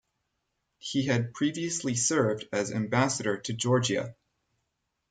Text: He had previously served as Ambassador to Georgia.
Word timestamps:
He 0.79 1.05
had 1.05 1.31
previously 1.31 1.93
served 1.93 2.47
as 2.51 2.71
Ambassador 2.71 3.37
to 3.37 3.53
Georgia. 3.53 4.15